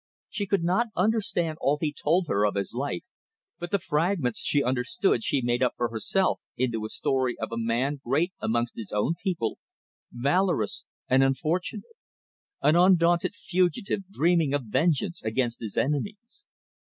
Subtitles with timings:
[0.29, 3.03] She could not understand all he told her of his life,
[3.59, 7.55] but the fragments she understood she made up for herself into a story of a
[7.59, 9.59] man great amongst his own people,
[10.11, 11.93] valorous and unfortunate;
[12.63, 16.45] an undaunted fugitive dreaming of vengeance against his enemies.